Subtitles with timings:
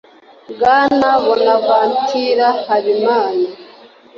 [0.51, 3.45] bwana bonavantura habimana.